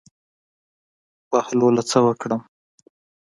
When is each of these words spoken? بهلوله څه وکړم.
بهلوله 1.29 1.83
څه 1.89 1.97
وکړم. 2.05 2.41